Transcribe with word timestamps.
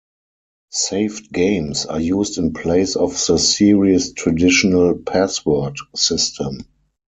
Saved 0.71 1.31
games 1.31 1.85
are 1.85 1.99
used 1.99 2.39
in 2.39 2.53
place 2.53 2.95
of 2.95 3.11
the 3.27 3.37
series' 3.37 4.13
traditional 4.15 4.97
password 4.97 5.75
system. 5.93 6.57